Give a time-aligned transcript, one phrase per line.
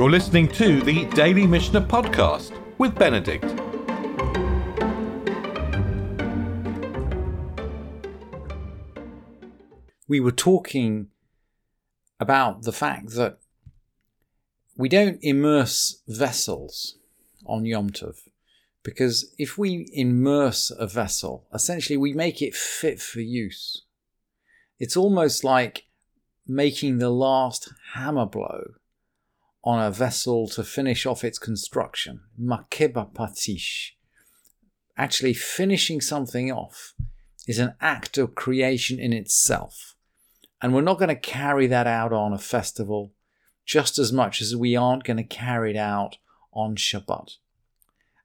[0.00, 3.44] You're listening to the Daily Mishnah Podcast with Benedict.
[10.08, 11.08] We were talking
[12.18, 13.40] about the fact that
[14.74, 16.96] we don't immerse vessels
[17.44, 18.20] on Yom Tov
[18.82, 23.82] because if we immerse a vessel, essentially we make it fit for use.
[24.78, 25.88] It's almost like
[26.46, 28.76] making the last hammer blow
[29.62, 32.20] on a vessel to finish off its construction.
[32.40, 33.90] Makeh bapatish.
[34.96, 36.94] Actually, finishing something off
[37.46, 39.96] is an act of creation in itself.
[40.62, 43.12] And we're not going to carry that out on a festival
[43.66, 46.16] just as much as we aren't going to carry it out
[46.52, 47.36] on Shabbat.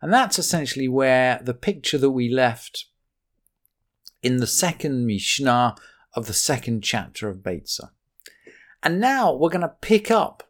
[0.00, 2.86] And that's essentially where the picture that we left
[4.22, 5.74] in the second Mishnah
[6.14, 7.90] of the second chapter of Beitza.
[8.82, 10.43] And now we're going to pick up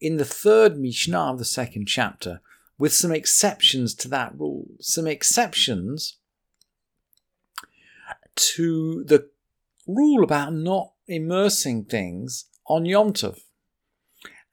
[0.00, 2.40] in the third Mishnah of the second chapter
[2.78, 4.66] with some exceptions to that rule.
[4.80, 6.16] Some exceptions
[8.34, 9.28] to the
[9.86, 13.38] rule about not immersing things on Yom Tov.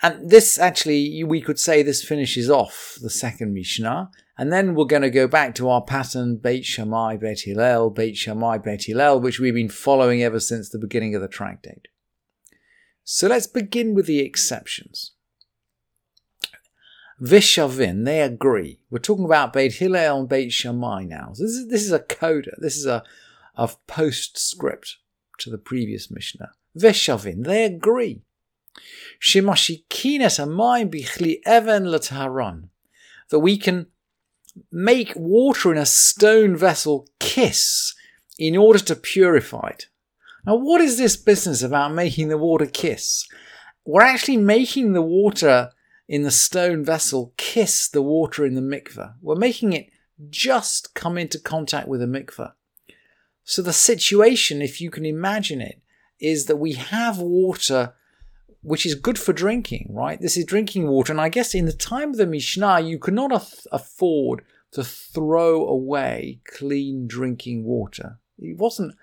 [0.01, 4.11] And this actually, we could say this finishes off the second Mishnah.
[4.37, 8.15] And then we're going to go back to our pattern, Beit Shammai, Beit Hillel, Beit
[8.15, 11.87] Shammai, Beit Hillel, which we've been following ever since the beginning of the tractate.
[13.03, 15.13] So let's begin with the exceptions.
[17.21, 18.79] Vishavin, they agree.
[18.89, 21.31] We're talking about Beit Hillel and Beit Shammai now.
[21.33, 22.51] So this is this is a coda.
[22.59, 23.03] This is a,
[23.55, 24.97] a postscript
[25.39, 26.51] to the previous Mishnah.
[26.77, 28.21] Vishavin, they agree.
[29.19, 32.69] Shemashikines amayim bichli even lataharan.
[33.29, 33.87] That we can
[34.71, 37.95] make water in a stone vessel kiss
[38.37, 39.87] in order to purify it.
[40.45, 43.27] Now, what is this business about making the water kiss?
[43.85, 45.71] We're actually making the water
[46.07, 49.15] in the stone vessel kiss the water in the mikveh.
[49.21, 49.89] We're making it
[50.29, 52.53] just come into contact with the mikveh.
[53.43, 55.81] So the situation, if you can imagine it,
[56.19, 57.93] is that we have water
[58.61, 60.19] which is good for drinking, right?
[60.19, 61.13] This is drinking water.
[61.13, 64.83] And I guess in the time of the Mishnah, you could not af- afford to
[64.83, 68.19] throw away clean drinking water.
[68.37, 68.95] It wasn't,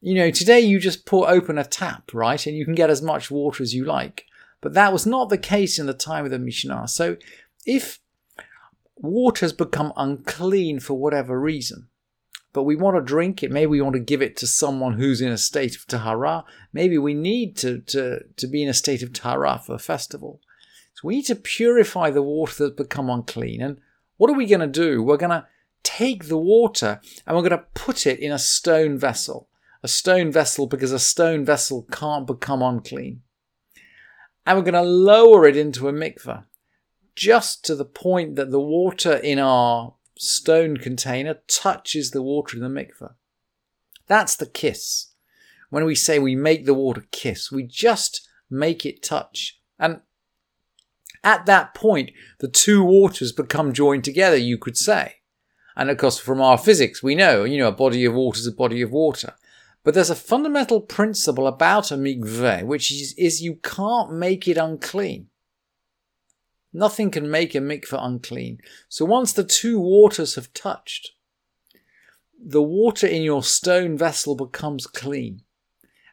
[0.00, 2.44] you know, today you just pour open a tap, right?
[2.46, 4.24] And you can get as much water as you like.
[4.62, 6.88] But that was not the case in the time of the Mishnah.
[6.88, 7.16] So
[7.66, 7.98] if
[8.96, 11.88] water has become unclean for whatever reason,
[12.52, 15.20] but we want to drink it, maybe we want to give it to someone who's
[15.20, 19.02] in a state of tahara, maybe we need to, to, to be in a state
[19.02, 20.40] of tahara for a festival.
[20.94, 23.62] So we need to purify the water that's become unclean.
[23.62, 23.78] And
[24.16, 25.02] what are we going to do?
[25.02, 25.46] We're going to
[25.82, 29.48] take the water and we're going to put it in a stone vessel.
[29.82, 33.22] A stone vessel because a stone vessel can't become unclean
[34.46, 36.44] and we're going to lower it into a mikveh
[37.14, 42.62] just to the point that the water in our stone container touches the water in
[42.62, 43.12] the mikveh.
[44.06, 45.12] That's the kiss.
[45.70, 49.60] When we say we make the water kiss, we just make it touch.
[49.78, 50.00] And
[51.24, 52.10] at that point,
[52.40, 55.16] the two waters become joined together, you could say.
[55.76, 58.46] And of course, from our physics, we know, you know, a body of water is
[58.46, 59.34] a body of water.
[59.84, 64.56] But there's a fundamental principle about a mikveh, which is, is you can't make it
[64.56, 65.26] unclean.
[66.72, 68.58] Nothing can make a mikveh unclean.
[68.88, 71.10] So once the two waters have touched,
[72.44, 75.42] the water in your stone vessel becomes clean.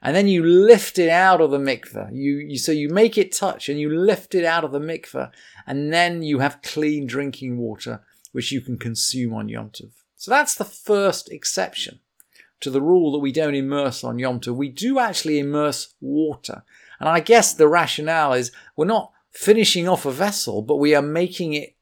[0.02, 2.10] And then you lift it out of the mikveh.
[2.14, 5.30] You, you, so you make it touch and you lift it out of the mikveh.
[5.68, 8.02] And then you have clean drinking water,
[8.32, 9.92] which you can consume on Yom Tov.
[10.16, 12.00] So that's the first exception
[12.62, 14.56] to the rule that we don't immerse on Yom Tov.
[14.56, 16.64] We do actually immerse water.
[17.00, 21.02] And I guess the rationale is we're not finishing off a vessel, but we are
[21.02, 21.76] making it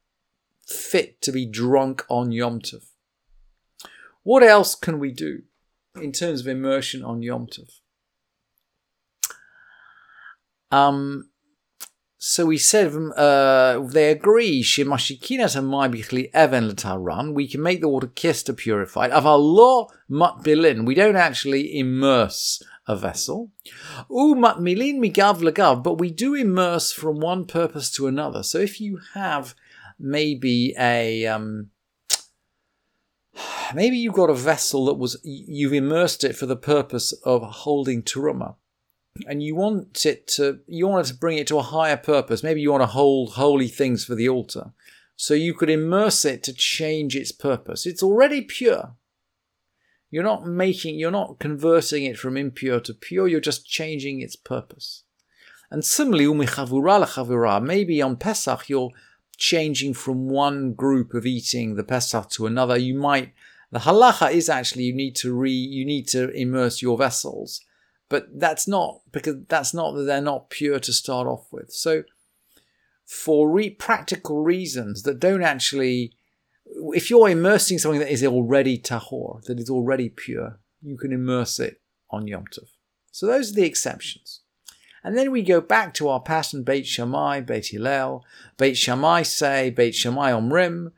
[0.64, 2.84] fit to be drunk on Yom Tov.
[4.22, 5.42] What else can we do
[6.00, 7.70] in terms of immersion on Yom Tov?
[10.70, 11.30] Um,
[12.20, 14.62] so we said uh, they agree.
[14.62, 16.74] Shemashikinas and bichli even
[17.04, 17.32] run.
[17.32, 19.12] We can make the water purify it.
[19.12, 23.52] Of Allah matbilin, we don't actually immerse a vessel.
[24.10, 28.42] U matbilin migav lagav, but we do immerse from one purpose to another.
[28.42, 29.54] So if you have
[29.96, 31.70] maybe a um,
[33.74, 38.02] maybe you've got a vessel that was you've immersed it for the purpose of holding
[38.02, 38.56] teruma
[39.26, 42.42] and you want it to you want to bring it to a higher purpose.
[42.42, 44.72] Maybe you want to hold holy things for the altar.
[45.16, 47.86] So you could immerse it to change its purpose.
[47.86, 48.94] It's already pure.
[50.10, 54.36] You're not making you're not converting it from impure to pure, you're just changing its
[54.36, 55.02] purpose.
[55.70, 58.90] And similarly, umichavura lechavura, maybe on Pesach you're
[59.36, 62.76] changing from one group of eating the Pesach to another.
[62.76, 63.32] You might
[63.70, 67.60] the halacha is actually you need to re you need to immerse your vessels,
[68.08, 71.72] but that's not because that's not that they're not pure to start off with.
[71.72, 72.04] So
[73.04, 76.12] for re- practical reasons that don't actually
[76.92, 81.58] if you're immersing something that is already tahor, that is already pure, you can immerse
[81.58, 82.68] it on Yom Tov.
[83.10, 84.40] So those are the exceptions.
[85.02, 88.24] And then we go back to our pattern Beit Shammai, Beit Hillel.
[88.56, 90.92] Beit Shammai say, Beit Shammai Omrim,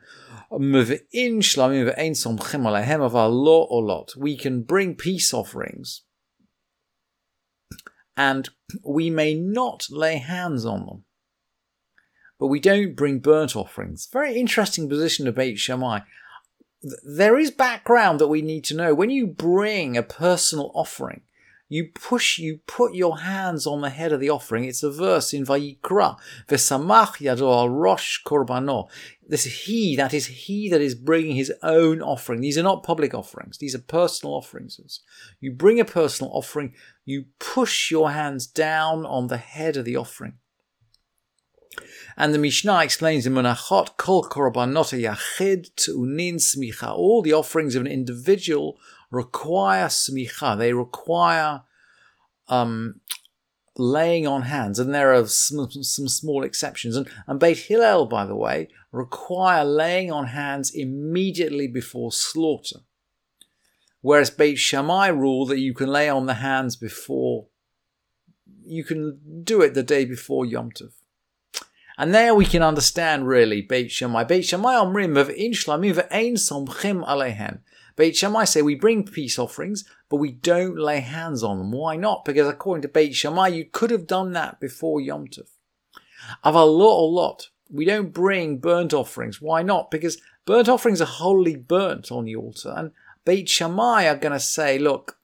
[0.51, 4.15] Mv'in Shlamim V'ein Somchim Alehem of our law or lot.
[4.17, 6.03] We can bring peace offerings
[8.17, 8.49] and
[8.85, 11.05] we may not lay hands on them.
[12.39, 14.09] But we don't bring burnt offerings.
[14.11, 16.01] Very interesting position of Beit Shammai.
[17.05, 18.95] There is background that we need to know.
[18.95, 21.23] When you bring a personal offering,
[21.71, 24.65] you push, you put your hands on the head of the offering.
[24.65, 26.19] It's a verse in Vayikra.
[26.49, 28.89] V'samach yado al rosh korbano.
[29.27, 32.41] This is he, that is he that is bringing his own offering.
[32.41, 33.59] These are not public offerings.
[33.59, 35.01] These are personal offerings.
[35.41, 36.75] You bring a personal offering,
[37.05, 40.35] you push your hands down on the head of the offering.
[42.17, 46.93] And the Mishnah explains in Menachot, Kol Korbanot Yachid Tu'unin Smicha.
[46.93, 48.77] All the offerings of an individual
[49.11, 50.57] require smicha.
[50.59, 51.63] They require
[52.49, 53.01] um,
[53.77, 56.97] laying on hands, and there are some, some small exceptions.
[56.97, 62.81] And, and Beit Hillel, by the way, require laying on hands immediately before slaughter.
[64.03, 67.47] Whereas Beit Shammai rule that you can lay on the hands before,
[68.65, 70.93] you can do it the day before Yom Tov.
[71.99, 74.25] And there we can understand really Beit Shammai.
[74.25, 77.61] Beit Shammai omrim of in shlamim ve'ein somchim alehem.
[78.01, 81.71] Beit Shammai say we bring peace offerings, but we don't lay hands on them.
[81.71, 82.25] Why not?
[82.25, 85.51] Because according to Beit Shammai, you could have done that before Yom Tov.
[86.43, 89.43] Of a lot, a lot, we don't bring burnt offerings.
[89.43, 89.91] Why not?
[89.91, 90.17] Because
[90.47, 92.73] burnt offerings are wholly burnt on the altar.
[92.75, 92.93] And
[93.27, 95.19] Beit Shammai are going to say, look,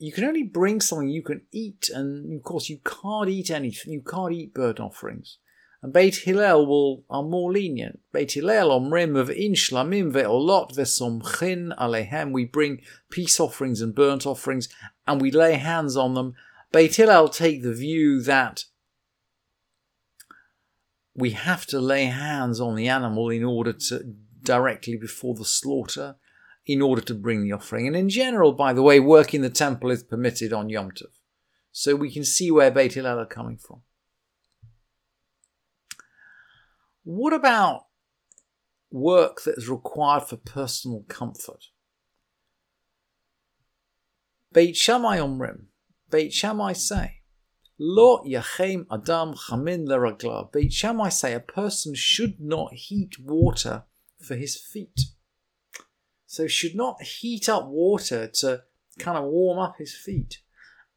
[0.00, 3.92] you can only bring something you can eat, and of course you can't eat anything.
[3.92, 5.38] You can't eat burnt offerings.
[5.82, 7.98] And Beit Hillel will are more lenient.
[8.12, 12.30] Beit Hillel omrim of in shlamim ve'olot ve'somchin alehem.
[12.30, 14.68] We bring peace offerings and burnt offerings,
[15.08, 16.34] and we lay hands on them.
[16.70, 18.64] Beit Hillel take the view that
[21.14, 26.16] we have to lay hands on the animal in order to directly before the slaughter,
[26.64, 27.88] in order to bring the offering.
[27.88, 31.08] And in general, by the way, work in the temple is permitted on Yom Tov.
[31.72, 33.82] So we can see where Beit Hillel are coming from.
[37.04, 37.86] What about
[38.90, 41.66] work that is required for personal comfort?
[44.52, 45.66] Beit Shammai Omrim,
[46.10, 47.22] Beit Shammai say,
[47.78, 50.52] Lo yachem adam chamin leragla.
[50.52, 53.84] Beit Shammai say a person should not heat water
[54.20, 55.00] for his feet.
[56.26, 58.62] So should not heat up water to
[58.98, 60.38] kind of warm up his feet.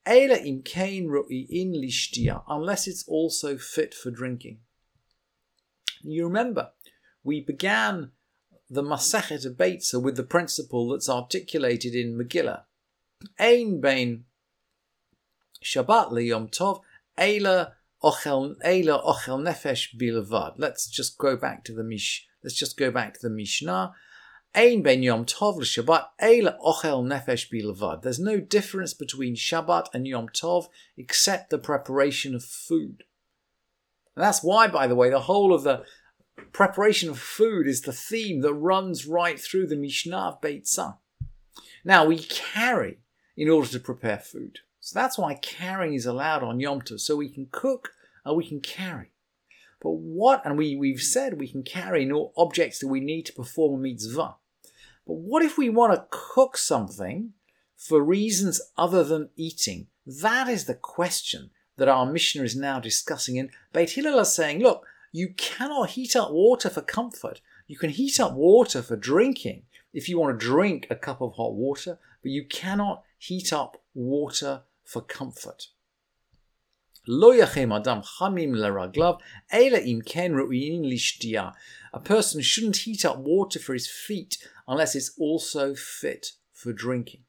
[0.05, 1.09] Ela im kain
[1.49, 4.59] in lishtia, unless it's also fit for drinking.
[6.07, 6.69] You remember,
[7.23, 8.11] we began
[8.69, 12.63] the Masechet of with the principle that's articulated in Megillah.
[13.39, 14.25] Ein bein
[15.63, 16.81] Shabbat liyom tov,
[17.17, 20.53] Eila ochel Eila ochel nefesh bilavad.
[20.57, 22.27] Let's just go back to the Mish.
[22.43, 23.93] Let's just go back to the Mishnah.
[24.53, 28.03] Ein ben Yom Tov Shabbat Eila ochel nefesh bilavad.
[28.03, 33.03] There's no difference between Shabbat and Yom Tov except the preparation of food.
[34.15, 35.83] And that's why, by the way, the whole of the
[36.51, 40.97] preparation of food is the theme that runs right through the Mishnah of.
[41.83, 42.99] Now, we carry
[43.35, 44.59] in order to prepare food.
[44.79, 46.99] So that's why carrying is allowed on Yom Tov.
[46.99, 47.91] So we can cook
[48.23, 49.11] and we can carry.
[49.81, 53.33] But what, and we, we've said we can carry no objects that we need to
[53.33, 54.35] perform a mitzvah.
[55.05, 57.33] But what if we want to cook something
[57.75, 59.87] for reasons other than eating?
[60.05, 63.37] That is the question that our Mishnah is now discussing.
[63.37, 67.41] And Beit Hillel is saying, look, you cannot heat up water for comfort.
[67.67, 69.63] You can heat up water for drinking
[69.93, 73.81] if you want to drink a cup of hot water, but you cannot heat up
[73.93, 75.67] water for comfort.
[81.93, 87.21] A person shouldn't heat up water for his feet unless it's also fit for drinking.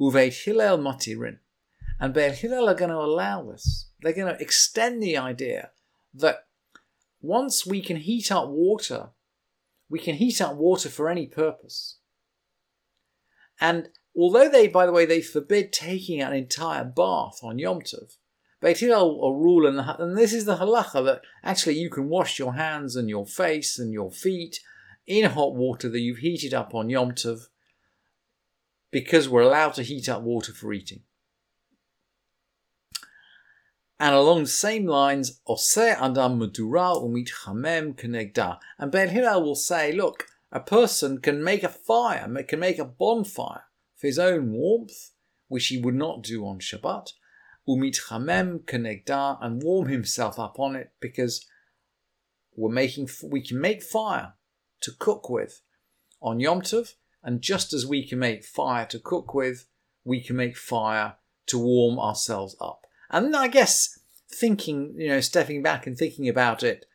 [0.00, 1.38] Uveit Hillel matirin.
[2.02, 3.92] And Beit Hillel are going to allow this.
[4.00, 5.70] They're going to extend the idea
[6.12, 6.46] that
[7.20, 9.10] once we can heat up water,
[9.88, 11.98] we can heat up water for any purpose.
[13.60, 18.16] And although they, by the way, they forbid taking an entire bath on Yom Tov,
[18.60, 22.54] Beit Hillel rule, and, and this is the halacha that actually you can wash your
[22.54, 24.58] hands and your face and your feet
[25.06, 27.42] in hot water that you've heated up on Yom Tov
[28.90, 31.02] because we're allowed to heat up water for eating.
[34.02, 37.30] And along the same lines, Oseh Adam Madura Umit
[37.94, 38.58] Kenegda.
[38.76, 42.84] And Beit Hillel will say, look, a person can make a fire, can make a
[42.84, 43.62] bonfire
[43.94, 45.12] for his own warmth,
[45.46, 47.12] which he would not do on Shabbat,
[47.68, 51.46] umit chamem kenegda, and warm himself up on it because
[52.56, 54.32] we're making we can make fire
[54.80, 55.62] to cook with
[56.20, 59.66] on Yom Tov, and just as we can make fire to cook with,
[60.04, 61.14] we can make fire
[61.46, 62.81] to warm ourselves up.
[63.12, 64.00] And I guess
[64.30, 66.86] thinking, you know, stepping back and thinking about it,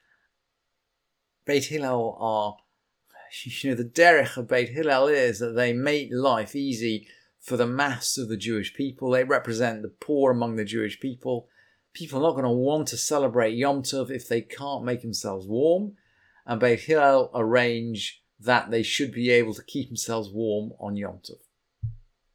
[1.46, 2.58] Beit Hillel are,
[3.44, 7.08] you know, the derech of Beit Hillel is that they make life easy
[7.40, 9.12] for the mass of the Jewish people.
[9.12, 11.48] They represent the poor among the Jewish people.
[11.94, 15.48] People are not going to want to celebrate Yom Tov if they can't make themselves
[15.48, 15.94] warm.
[16.46, 21.20] And Beit Hillel arrange that they should be able to keep themselves warm on Yom
[21.20, 21.40] Tov.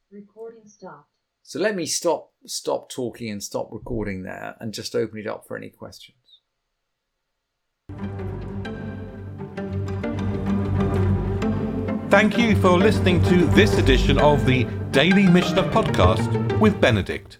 [0.09, 1.12] Recording stopped.
[1.43, 5.45] So let me stop stop talking and stop recording there and just open it up
[5.47, 6.17] for any questions.
[12.09, 17.37] Thank you for listening to this edition of the Daily Mishnah Podcast with Benedict.